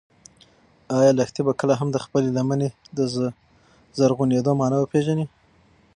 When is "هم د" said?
1.79-1.97